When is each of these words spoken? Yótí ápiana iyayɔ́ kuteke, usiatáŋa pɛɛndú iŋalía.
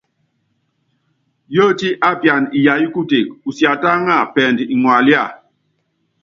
Yótí 1.55 1.89
ápiana 2.09 2.47
iyayɔ́ 2.57 2.91
kuteke, 2.93 3.33
usiatáŋa 3.49 4.15
pɛɛndú 4.33 4.63
iŋalía. 4.75 5.23